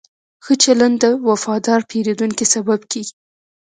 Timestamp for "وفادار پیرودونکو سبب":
1.29-2.79